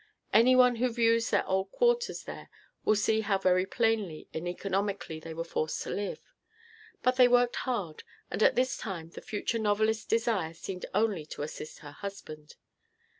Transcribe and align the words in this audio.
Any 0.33 0.55
one 0.55 0.77
who 0.77 0.91
views 0.91 1.29
their 1.29 1.45
old 1.47 1.71
quarters 1.71 2.23
there 2.23 2.49
will 2.83 2.95
see 2.95 3.21
how 3.21 3.37
very 3.37 3.67
plainly 3.67 4.27
and 4.33 4.47
economically 4.47 5.19
they 5.19 5.31
were 5.35 5.43
forced 5.43 5.79
to 5.83 5.91
live. 5.91 6.33
But 7.03 7.17
they 7.17 7.27
worked 7.27 7.57
hard, 7.57 8.03
and 8.31 8.41
at 8.41 8.55
this 8.55 8.77
time 8.77 9.11
the 9.11 9.21
future 9.21 9.59
novelist's 9.59 10.05
desire 10.05 10.55
seemed 10.55 10.87
only 10.95 11.27
to 11.27 11.43
assist 11.43 11.81
her 11.85 11.91
husband. 11.91 12.55